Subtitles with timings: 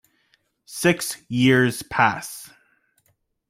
[0.65, 2.49] Six years pass.